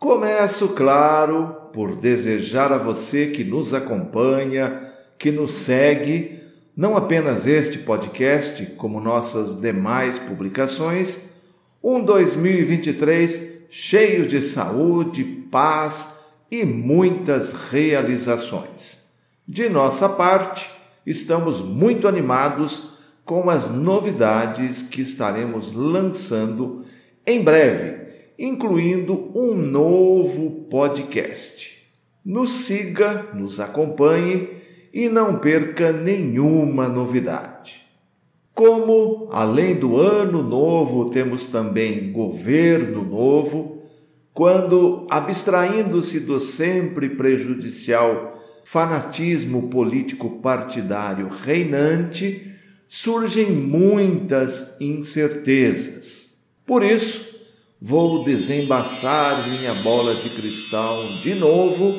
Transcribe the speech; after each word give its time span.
Começo, 0.00 0.68
claro, 0.68 1.54
por 1.74 1.94
desejar 1.94 2.72
a 2.72 2.78
você 2.78 3.26
que 3.26 3.44
nos 3.44 3.74
acompanha, 3.74 4.80
que 5.18 5.30
nos 5.30 5.52
segue, 5.52 6.40
não 6.74 6.96
apenas 6.96 7.46
este 7.46 7.76
podcast, 7.80 8.64
como 8.78 8.98
nossas 8.98 9.60
demais 9.60 10.18
publicações, 10.18 11.20
um 11.84 12.02
2023 12.02 13.66
cheio 13.68 14.26
de 14.26 14.40
saúde, 14.40 15.22
paz 15.50 16.08
e 16.50 16.64
muitas 16.64 17.52
realizações. 17.52 19.04
De 19.46 19.68
nossa 19.68 20.08
parte, 20.08 20.70
estamos 21.04 21.60
muito 21.60 22.08
animados 22.08 22.84
com 23.22 23.50
as 23.50 23.68
novidades 23.68 24.80
que 24.80 25.02
estaremos 25.02 25.74
lançando 25.74 26.86
em 27.26 27.42
breve 27.42 27.99
incluindo 28.40 29.30
um 29.34 29.54
novo 29.54 30.66
podcast. 30.70 31.78
Nos 32.24 32.50
siga, 32.50 33.26
nos 33.34 33.60
acompanhe 33.60 34.48
e 34.94 35.10
não 35.10 35.38
perca 35.38 35.92
nenhuma 35.92 36.88
novidade. 36.88 37.82
Como, 38.54 39.28
além 39.30 39.74
do 39.74 39.98
ano 39.98 40.42
novo, 40.42 41.10
temos 41.10 41.46
também 41.46 42.10
governo 42.12 43.04
novo, 43.04 43.82
quando, 44.32 45.06
abstraindo-se 45.10 46.20
do 46.20 46.40
sempre 46.40 47.10
prejudicial 47.10 48.38
fanatismo 48.64 49.68
político 49.68 50.38
partidário 50.40 51.28
reinante, 51.28 52.40
surgem 52.88 53.50
muitas 53.50 54.80
incertezas. 54.80 56.30
Por 56.64 56.82
isso, 56.82 57.29
vou 57.80 58.22
desembaçar 58.24 59.48
minha 59.48 59.72
bola 59.74 60.14
de 60.14 60.28
cristal 60.28 61.02
de 61.22 61.34
novo 61.34 61.98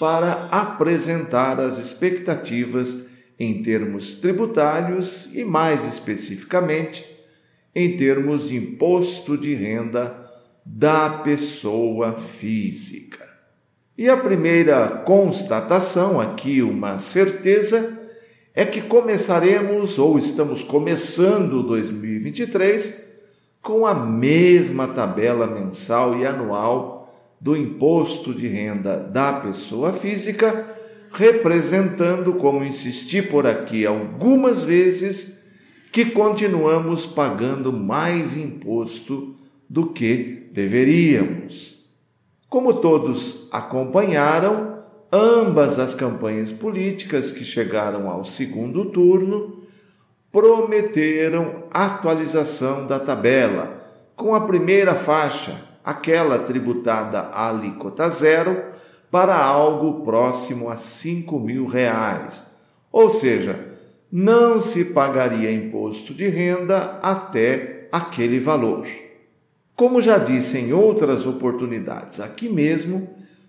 para 0.00 0.48
apresentar 0.50 1.60
as 1.60 1.78
expectativas 1.78 3.06
em 3.38 3.62
termos 3.62 4.14
tributários 4.14 5.30
e, 5.32 5.44
mais 5.44 5.84
especificamente, 5.84 7.06
em 7.74 7.96
termos 7.96 8.48
de 8.48 8.56
imposto 8.56 9.38
de 9.38 9.54
renda 9.54 10.16
da 10.66 11.10
pessoa 11.10 12.14
física. 12.14 13.24
E 13.96 14.08
a 14.08 14.16
primeira 14.16 14.88
constatação, 14.88 16.20
aqui 16.20 16.60
uma 16.60 16.98
certeza, 16.98 17.98
é 18.52 18.64
que 18.64 18.80
começaremos 18.80 19.96
ou 19.96 20.18
estamos 20.18 20.64
começando 20.64 21.62
2023 21.62 23.09
com 23.62 23.86
a 23.86 23.94
mesma 23.94 24.88
tabela 24.88 25.46
mensal 25.46 26.18
e 26.18 26.26
anual 26.26 27.00
do 27.40 27.56
imposto 27.56 28.34
de 28.34 28.46
renda 28.46 28.96
da 28.96 29.32
pessoa 29.34 29.92
física, 29.92 30.66
representando, 31.12 32.34
como 32.34 32.64
insisti 32.64 33.22
por 33.22 33.46
aqui 33.46 33.86
algumas 33.86 34.62
vezes, 34.62 35.40
que 35.90 36.06
continuamos 36.06 37.04
pagando 37.04 37.72
mais 37.72 38.36
imposto 38.36 39.34
do 39.68 39.86
que 39.88 40.48
deveríamos. 40.52 41.84
Como 42.48 42.74
todos 42.74 43.48
acompanharam, 43.50 44.78
ambas 45.12 45.78
as 45.78 45.94
campanhas 45.94 46.52
políticas 46.52 47.32
que 47.32 47.44
chegaram 47.44 48.08
ao 48.08 48.24
segundo 48.24 48.84
turno 48.86 49.59
prometeram 50.32 51.64
atualização 51.70 52.86
da 52.86 53.00
tabela, 53.00 53.82
com 54.14 54.34
a 54.34 54.40
primeira 54.42 54.94
faixa, 54.94 55.60
aquela 55.84 56.38
tributada 56.38 57.20
a 57.20 57.48
alíquota 57.48 58.08
zero, 58.10 58.62
para 59.10 59.36
algo 59.36 60.04
próximo 60.04 60.70
a 60.70 60.76
cinco 60.76 61.40
mil 61.40 61.66
reais. 61.66 62.44
Ou 62.92 63.10
seja, 63.10 63.66
não 64.10 64.60
se 64.60 64.86
pagaria 64.86 65.50
imposto 65.50 66.14
de 66.14 66.28
renda 66.28 66.98
até 67.02 67.88
aquele 67.90 68.38
valor. 68.38 68.86
Como 69.74 70.00
já 70.00 70.18
disse 70.18 70.58
em 70.58 70.72
outras 70.72 71.26
oportunidades 71.26 72.20
aqui 72.20 72.48
mesmo, 72.48 73.08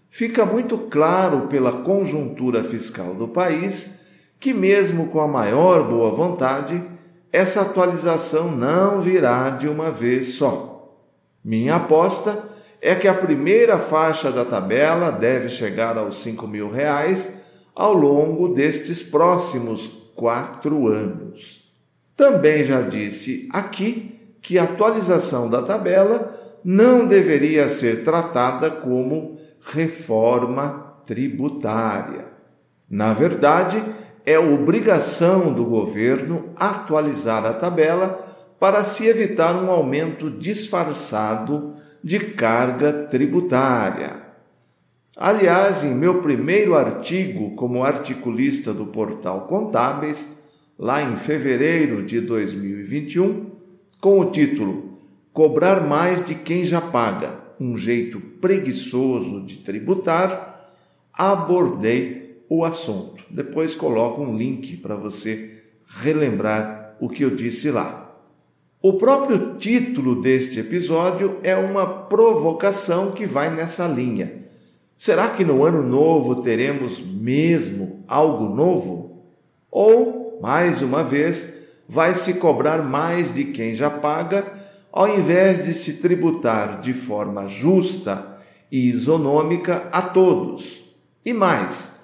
fica 0.09 0.45
muito 0.45 0.77
claro 0.77 1.47
pela 1.47 1.83
conjuntura 1.83 2.63
fiscal 2.63 3.13
do 3.13 3.27
país 3.27 4.00
que, 4.41 4.53
mesmo 4.55 5.05
com 5.05 5.21
a 5.21 5.27
maior 5.27 5.87
boa 5.87 6.09
vontade, 6.09 6.83
essa 7.31 7.61
atualização 7.61 8.49
não 8.49 8.99
virá 8.99 9.51
de 9.51 9.67
uma 9.67 9.91
vez 9.91 10.33
só. 10.33 10.97
Minha 11.45 11.75
aposta 11.75 12.43
é 12.81 12.95
que 12.95 13.07
a 13.07 13.13
primeira 13.13 13.77
faixa 13.77 14.31
da 14.31 14.43
tabela 14.43 15.11
deve 15.11 15.47
chegar 15.47 15.95
aos 15.95 16.23
5 16.23 16.47
mil 16.47 16.71
reais 16.71 17.35
ao 17.75 17.93
longo 17.93 18.47
destes 18.49 19.03
próximos 19.03 19.87
quatro 20.15 20.87
anos. 20.87 21.71
Também 22.17 22.63
já 22.63 22.81
disse 22.81 23.47
aqui 23.53 24.35
que 24.41 24.57
a 24.57 24.63
atualização 24.63 25.47
da 25.47 25.61
tabela 25.61 26.33
não 26.63 27.05
deveria 27.05 27.69
ser 27.69 28.03
tratada 28.03 28.71
como 28.71 29.37
reforma 29.61 30.95
tributária. 31.05 32.25
Na 32.89 33.13
verdade, 33.13 33.83
é 34.25 34.37
obrigação 34.37 35.53
do 35.53 35.65
governo 35.65 36.49
atualizar 36.55 37.45
a 37.45 37.53
tabela 37.53 38.19
para 38.59 38.83
se 38.83 39.07
evitar 39.07 39.55
um 39.55 39.71
aumento 39.71 40.29
disfarçado 40.29 41.73
de 42.03 42.19
carga 42.19 42.93
tributária. 43.09 44.21
Aliás, 45.17 45.83
em 45.83 45.93
meu 45.93 46.21
primeiro 46.21 46.75
artigo 46.75 47.55
como 47.55 47.83
articulista 47.83 48.73
do 48.73 48.85
portal 48.85 49.47
Contábeis, 49.47 50.37
lá 50.77 51.01
em 51.01 51.15
fevereiro 51.15 52.03
de 52.03 52.21
2021, 52.21 53.51
com 53.99 54.19
o 54.19 54.31
título 54.31 54.99
Cobrar 55.33 55.87
mais 55.87 56.23
de 56.23 56.35
quem 56.35 56.65
já 56.65 56.81
paga, 56.81 57.39
um 57.59 57.77
jeito 57.77 58.19
preguiçoso 58.19 59.45
de 59.45 59.59
tributar, 59.59 60.69
abordei 61.13 62.20
o 62.53 62.65
assunto. 62.65 63.23
Depois 63.29 63.75
coloco 63.75 64.21
um 64.21 64.35
link 64.35 64.75
para 64.75 64.93
você 64.93 65.63
relembrar 66.01 66.97
o 66.99 67.07
que 67.07 67.23
eu 67.23 67.29
disse 67.29 67.71
lá. 67.71 68.13
O 68.81 68.95
próprio 68.95 69.55
título 69.55 70.21
deste 70.21 70.59
episódio 70.59 71.39
é 71.43 71.55
uma 71.55 71.87
provocação 71.87 73.11
que 73.11 73.25
vai 73.25 73.49
nessa 73.49 73.87
linha. 73.87 74.33
Será 74.97 75.29
que 75.29 75.45
no 75.45 75.63
ano 75.63 75.81
novo 75.81 76.41
teremos 76.41 76.99
mesmo 76.99 78.03
algo 78.05 78.53
novo? 78.53 79.23
Ou, 79.71 80.37
mais 80.41 80.81
uma 80.81 81.05
vez, 81.05 81.53
vai 81.87 82.13
se 82.13 82.33
cobrar 82.33 82.83
mais 82.83 83.33
de 83.33 83.45
quem 83.45 83.73
já 83.73 83.89
paga, 83.89 84.45
ao 84.91 85.07
invés 85.07 85.63
de 85.63 85.73
se 85.73 85.93
tributar 85.93 86.81
de 86.81 86.93
forma 86.93 87.47
justa 87.47 88.37
e 88.69 88.89
isonômica 88.89 89.87
a 89.89 90.01
todos? 90.01 90.83
E 91.23 91.31
mais, 91.31 92.00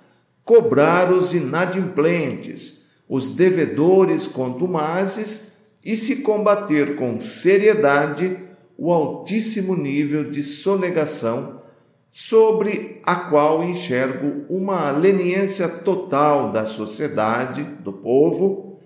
cobrar 0.47 1.11
os 1.11 1.33
inadimplentes, 1.33 3.01
os 3.07 3.31
devedores 3.31 4.25
contumazes 4.25 5.51
e 5.83 5.97
se 5.97 6.17
combater 6.17 6.95
com 6.95 7.19
seriedade 7.19 8.37
o 8.77 8.93
altíssimo 8.93 9.75
nível 9.75 10.31
de 10.31 10.43
sonegação 10.43 11.61
sobre 12.09 13.01
a 13.03 13.15
qual 13.15 13.61
enxergo 13.61 14.45
uma 14.49 14.89
leniência 14.89 15.67
total 15.67 16.49
da 16.49 16.65
sociedade, 16.65 17.63
do 17.83 17.91
povo, 17.91 18.79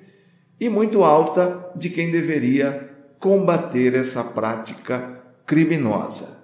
e 0.60 0.68
muito 0.68 1.04
alta 1.04 1.72
de 1.76 1.92
quem 1.92 2.12
deveria 2.12 2.90
combater 3.20 3.94
essa 3.94 4.24
prática 4.24 5.24
criminosa. 5.46 6.40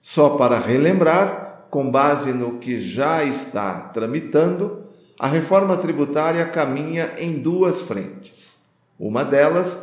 Só 0.00 0.30
para 0.30 0.58
relembrar, 0.58 1.66
com 1.70 1.90
base 1.90 2.32
no 2.32 2.58
que 2.58 2.78
já 2.78 3.24
está 3.24 3.74
tramitando, 3.94 4.82
a 5.18 5.28
reforma 5.28 5.76
tributária 5.76 6.44
caminha 6.46 7.12
em 7.18 7.38
duas 7.38 7.82
frentes. 7.82 8.58
Uma 8.98 9.24
delas 9.24 9.78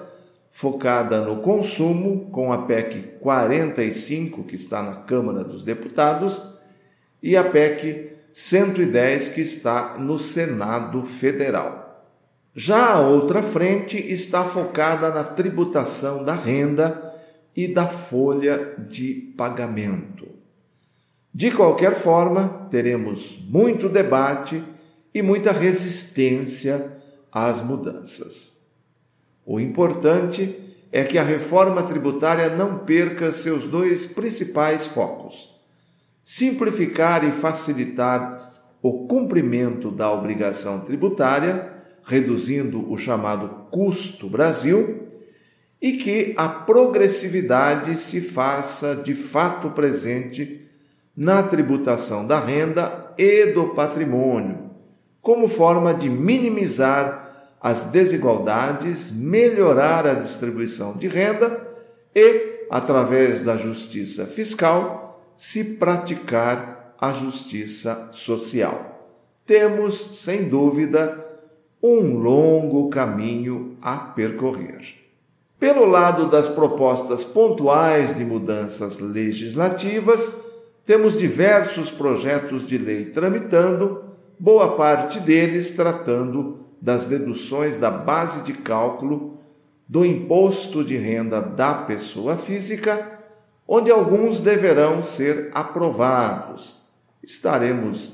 focada 0.52 1.22
no 1.22 1.38
consumo, 1.38 2.30
com 2.32 2.52
a 2.52 2.64
PEC 2.64 3.20
45, 3.22 4.44
que 4.44 4.56
está 4.56 4.84
na 4.84 4.96
Câmara 4.96 5.44
dos 5.44 5.64
Deputados, 5.64 6.44
e 7.24 7.38
a 7.38 7.44
PEC 7.44 8.12
110, 8.34 9.30
que 9.30 9.42
está 9.42 9.96
no 9.98 10.20
Senado 10.20 11.02
Federal. 11.04 11.79
Já 12.62 12.96
a 12.96 13.00
outra 13.00 13.42
frente 13.42 13.96
está 13.96 14.44
focada 14.44 15.10
na 15.12 15.24
tributação 15.24 16.26
da 16.26 16.34
renda 16.34 17.02
e 17.56 17.70
da 17.70 17.88
folha 17.88 18.76
de 18.78 19.34
pagamento. 19.38 20.28
De 21.34 21.52
qualquer 21.52 21.96
forma, 21.96 22.68
teremos 22.70 23.40
muito 23.48 23.88
debate 23.88 24.62
e 25.14 25.22
muita 25.22 25.54
resistência 25.54 26.92
às 27.32 27.62
mudanças. 27.62 28.58
O 29.46 29.58
importante 29.58 30.60
é 30.92 31.06
que 31.06 31.18
a 31.18 31.24
reforma 31.24 31.82
tributária 31.84 32.50
não 32.50 32.80
perca 32.80 33.32
seus 33.32 33.70
dois 33.70 34.06
principais 34.06 34.86
focos: 34.86 35.50
simplificar 36.26 37.24
e 37.24 37.32
facilitar 37.32 38.52
o 38.82 39.08
cumprimento 39.08 39.90
da 39.90 40.12
obrigação 40.12 40.82
tributária, 40.82 41.79
reduzindo 42.10 42.92
o 42.92 42.98
chamado 42.98 43.68
custo 43.70 44.28
Brasil, 44.28 45.04
e 45.80 45.94
que 45.94 46.34
a 46.36 46.50
progressividade 46.50 47.98
se 47.98 48.20
faça 48.20 48.96
de 48.96 49.14
fato 49.14 49.70
presente 49.70 50.60
na 51.16 51.44
tributação 51.44 52.26
da 52.26 52.40
renda 52.40 53.14
e 53.18 53.46
do 53.54 53.68
patrimônio, 53.70 54.72
como 55.22 55.48
forma 55.48 55.94
de 55.94 56.10
minimizar 56.10 57.56
as 57.62 57.84
desigualdades, 57.84 59.12
melhorar 59.12 60.08
a 60.08 60.16
distribuição 60.16 60.94
de 60.94 61.08
renda 61.08 61.62
e, 62.16 62.66
através 62.72 63.42
da 63.42 63.56
justiça 63.56 64.26
fiscal, 64.26 65.34
se 65.38 65.76
praticar 65.76 66.96
a 67.00 67.14
justiça 67.14 68.10
social. 68.12 68.98
Temos, 69.46 70.20
sem 70.22 70.50
dúvida, 70.50 71.18
um 71.82 72.18
longo 72.18 72.90
caminho 72.90 73.78
a 73.82 73.96
percorrer. 73.96 74.96
Pelo 75.60 75.86
lado 75.86 76.30
das 76.30 76.48
propostas 76.48 77.24
pontuais 77.24 78.16
de 78.16 78.24
mudanças 78.24 79.00
legislativas, 79.00 80.34
temos 80.86 81.18
diversos 81.18 81.92
projetos 81.92 82.66
de 82.66 82.78
lei 82.78 83.06
tramitando, 83.06 84.04
boa 84.40 84.76
parte 84.76 85.20
deles 85.20 85.72
tratando 85.72 86.58
das 86.82 87.06
deduções 87.06 87.78
da 87.78 87.92
base 87.92 88.44
de 88.44 88.54
cálculo 88.54 89.38
do 89.88 90.06
imposto 90.06 90.84
de 90.84 90.96
renda 90.96 91.42
da 91.42 91.74
pessoa 91.74 92.38
física, 92.38 93.20
onde 93.68 93.92
alguns 93.92 94.40
deverão 94.40 95.04
ser 95.04 95.50
aprovados. 95.54 96.78
Estaremos 97.24 98.14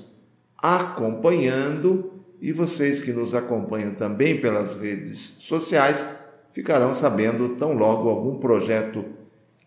acompanhando 0.58 2.15
e 2.46 2.52
vocês 2.52 3.02
que 3.02 3.12
nos 3.12 3.34
acompanham 3.34 3.96
também 3.96 4.40
pelas 4.40 4.76
redes 4.76 5.34
sociais 5.40 6.06
ficarão 6.52 6.94
sabendo 6.94 7.56
tão 7.56 7.74
logo 7.74 8.08
algum 8.08 8.38
projeto 8.38 9.04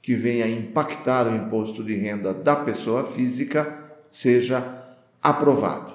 que 0.00 0.14
venha 0.14 0.46
impactar 0.46 1.26
o 1.26 1.34
imposto 1.34 1.82
de 1.82 1.96
renda 1.96 2.32
da 2.32 2.54
pessoa 2.54 3.02
física 3.02 3.68
seja 4.12 4.64
aprovado. 5.20 5.92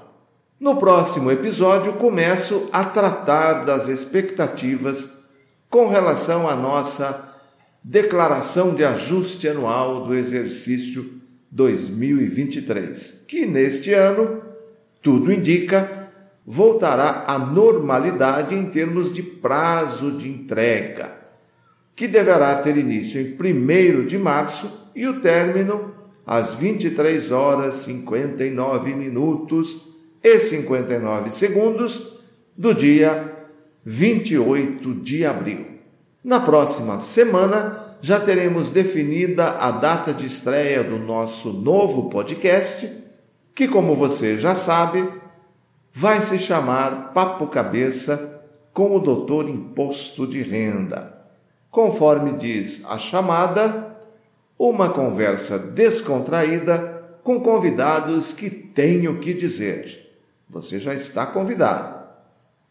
No 0.59 0.75
próximo 0.75 1.31
episódio, 1.31 1.93
começo 1.93 2.67
a 2.69 2.83
tratar 2.83 3.63
das 3.63 3.87
expectativas 3.87 5.09
com 5.69 5.87
relação 5.87 6.49
à 6.49 6.55
nossa 6.55 7.33
declaração 7.81 8.75
de 8.75 8.83
ajuste 8.83 9.47
anual 9.47 10.05
do 10.05 10.13
exercício 10.13 11.13
2023, 11.49 13.23
que 13.25 13.45
neste 13.45 13.93
ano, 13.93 14.41
tudo 15.01 15.31
indica, 15.31 16.02
voltará 16.45 17.23
à 17.27 17.39
normalidade 17.39 18.55
em 18.55 18.65
termos 18.65 19.13
de 19.13 19.23
prazo 19.23 20.11
de 20.11 20.29
entrega, 20.29 21.15
que 21.95 22.07
deverá 22.07 22.55
ter 22.55 22.77
início 22.77 23.21
em 23.21 23.33
1 23.33 24.05
de 24.05 24.17
março 24.17 24.89
e 24.95 25.07
o 25.07 25.21
término 25.21 25.93
às 26.25 26.55
23 26.55 27.31
horas 27.31 27.75
59 27.75 28.93
minutos 28.93 29.81
e 30.21 30.39
59 30.39 31.31
segundos 31.31 32.13
do 32.57 32.73
dia 32.73 33.31
28 33.85 34.95
de 34.95 35.25
abril. 35.25 35.65
Na 36.23 36.39
próxima 36.39 36.99
semana 36.99 37.77
já 38.01 38.19
teremos 38.19 38.69
definida 38.69 39.51
a 39.51 39.71
data 39.71 40.13
de 40.13 40.25
estreia 40.25 40.83
do 40.83 40.97
nosso 40.97 41.51
novo 41.51 42.09
podcast, 42.09 42.89
que, 43.55 43.67
como 43.67 43.95
você 43.95 44.37
já 44.37 44.55
sabe, 44.55 45.07
vai 45.93 46.19
se 46.19 46.39
chamar 46.39 47.13
Papo 47.13 47.47
Cabeça 47.47 48.41
com 48.73 48.95
o 48.95 48.99
Doutor 48.99 49.47
Imposto 49.47 50.27
de 50.27 50.41
Renda. 50.41 51.13
Conforme 51.69 52.33
diz 52.33 52.83
a 52.89 52.97
chamada, 52.97 53.97
uma 54.59 54.89
conversa 54.89 55.57
descontraída 55.57 57.19
com 57.23 57.39
convidados 57.39 58.33
que 58.33 58.49
têm 58.49 59.07
o 59.07 59.19
que 59.19 59.33
dizer 59.33 60.03
você 60.53 60.79
já 60.79 60.93
está 60.93 61.25
convidado. 61.25 62.03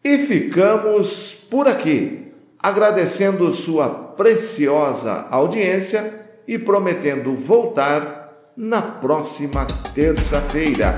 E 0.03 0.17
ficamos 0.19 1.33
por 1.33 1.67
aqui, 1.67 2.33
agradecendo 2.57 3.51
sua 3.51 3.89
preciosa 3.89 5.27
audiência 5.29 6.21
e 6.47 6.57
prometendo 6.57 7.35
voltar 7.35 8.31
na 8.55 8.81
próxima 8.81 9.65
terça-feira. 9.93 10.95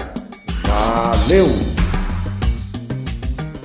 Valeu! 0.63 1.74